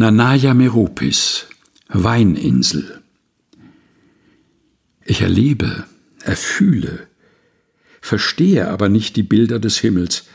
Nanaya 0.00 0.54
Meropis, 0.54 1.46
Weininsel. 1.88 3.02
Ich 5.04 5.22
erlebe, 5.22 5.86
erfühle, 6.22 7.08
verstehe 8.00 8.68
aber 8.68 8.88
nicht 8.88 9.16
die 9.16 9.24
Bilder 9.24 9.58
des 9.58 9.76
Himmels, 9.78 10.28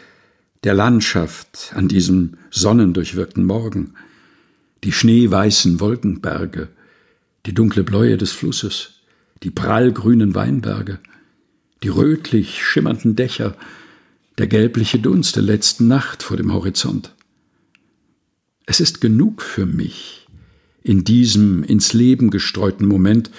der 0.66 0.74
Landschaft 0.74 1.72
an 1.76 1.88
diesem 1.88 2.34
sonnendurchwirkten 2.52 3.46
Morgen, 3.46 3.94
die 4.84 4.92
schneeweißen 4.92 5.80
Wolkenberge, 5.80 6.68
die 7.46 7.54
dunkle 7.54 7.86
Bläue 7.86 8.18
des 8.18 8.34
Flusses, 8.34 8.96
die 9.44 9.50
prallgrünen 9.50 10.36
Weinberge, 10.36 11.00
die 11.84 11.88
rötlich 11.88 12.62
schimmernden 12.62 13.16
Dächer, 13.16 13.56
der 14.38 14.48
gelbliche 14.48 15.00
Dunst 15.00 15.38
der 15.38 15.44
letzten 15.44 15.88
Nacht 15.88 16.22
vor 16.22 16.36
dem 16.36 16.52
Horizont. 16.52 17.14
Es 18.66 18.80
ist 18.80 19.02
genug 19.02 19.42
für 19.42 19.66
mich, 19.66 20.28
in 20.82 21.04
diesem 21.04 21.64
ins 21.64 21.94
Leben 21.94 22.30
gestreuten 22.30 22.88
Moment, 22.88 23.32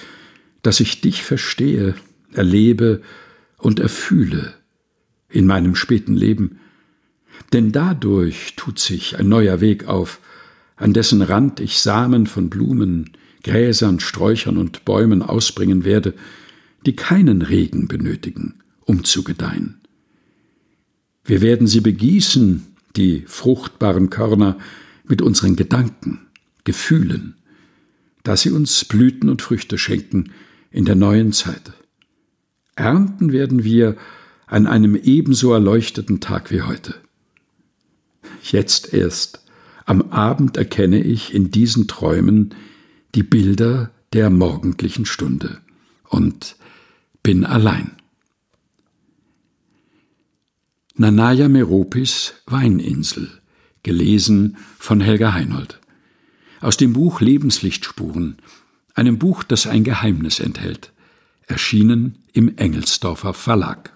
dass 0.62 0.80
ich 0.80 1.00
dich 1.00 1.22
verstehe, 1.22 1.94
erlebe 2.32 3.02
und 3.58 3.80
erfühle 3.80 4.54
in 5.28 5.46
meinem 5.46 5.74
späten 5.74 6.14
Leben, 6.14 6.58
denn 7.52 7.72
dadurch 7.72 8.54
tut 8.56 8.78
sich 8.78 9.18
ein 9.18 9.28
neuer 9.28 9.60
Weg 9.60 9.86
auf, 9.86 10.20
an 10.76 10.92
dessen 10.92 11.22
Rand 11.22 11.60
ich 11.60 11.78
Samen 11.80 12.26
von 12.26 12.50
Blumen, 12.50 13.10
Gräsern, 13.42 14.00
Sträuchern 14.00 14.56
und 14.56 14.84
Bäumen 14.84 15.22
ausbringen 15.22 15.84
werde, 15.84 16.14
die 16.86 16.96
keinen 16.96 17.42
Regen 17.42 17.88
benötigen, 17.88 18.54
um 18.84 19.04
zu 19.04 19.22
gedeihen. 19.22 19.80
Wir 21.24 21.40
werden 21.40 21.66
sie 21.66 21.80
begießen, 21.80 22.66
die 22.96 23.24
fruchtbaren 23.26 24.10
Körner, 24.10 24.58
mit 25.04 25.22
unseren 25.22 25.56
Gedanken, 25.56 26.26
Gefühlen, 26.64 27.36
dass 28.22 28.42
sie 28.42 28.50
uns 28.50 28.84
Blüten 28.84 29.28
und 29.28 29.42
Früchte 29.42 29.78
schenken 29.78 30.32
in 30.70 30.84
der 30.84 30.94
neuen 30.94 31.32
Zeit. 31.32 31.72
Ernten 32.74 33.32
werden 33.32 33.64
wir 33.64 33.96
an 34.46 34.66
einem 34.66 34.96
ebenso 34.96 35.52
erleuchteten 35.52 36.20
Tag 36.20 36.50
wie 36.50 36.62
heute. 36.62 36.94
Jetzt 38.42 38.92
erst, 38.92 39.44
am 39.84 40.10
Abend 40.10 40.56
erkenne 40.56 41.02
ich 41.02 41.34
in 41.34 41.50
diesen 41.50 41.86
Träumen 41.86 42.54
die 43.14 43.22
Bilder 43.22 43.90
der 44.12 44.30
morgendlichen 44.30 45.06
Stunde 45.06 45.58
und 46.08 46.56
bin 47.22 47.44
allein. 47.44 47.92
Nanaya 50.96 51.48
Meropis 51.48 52.34
Weininsel 52.46 53.40
gelesen 53.84 54.56
von 54.78 55.00
Helga 55.00 55.32
Heinold. 55.32 55.78
Aus 56.60 56.76
dem 56.76 56.92
Buch 56.92 57.20
Lebenslichtspuren, 57.20 58.38
einem 58.94 59.18
Buch, 59.18 59.44
das 59.44 59.68
ein 59.68 59.84
Geheimnis 59.84 60.40
enthält, 60.40 60.92
erschienen 61.46 62.18
im 62.32 62.56
Engelsdorfer 62.56 63.34
Verlag. 63.34 63.92